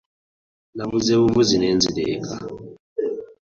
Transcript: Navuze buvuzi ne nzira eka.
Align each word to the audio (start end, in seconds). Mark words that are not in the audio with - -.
Navuze 0.75 1.11
buvuzi 1.19 1.55
ne 1.57 1.69
nzira 1.77 2.01
eka. 2.15 2.35